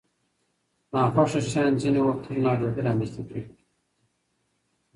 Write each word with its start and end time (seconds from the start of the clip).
ناخوښه 0.91 1.39
شیان 1.49 1.73
ځینې 1.81 1.99
وختونه 2.03 2.39
ناروغۍ 2.47 2.81
رامنځته 2.87 3.21
کوي. 3.27 3.43